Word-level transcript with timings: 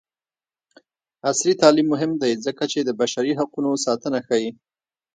عصري 1.27 1.53
تعلیم 1.61 1.87
مهم 1.93 2.11
دی 2.21 2.31
ځکه 2.45 2.63
چې 2.71 2.79
د 2.83 2.89
بشري 3.01 3.31
حقونو 3.39 3.71
ساتنه 3.85 4.19
ښيي. 4.27 4.49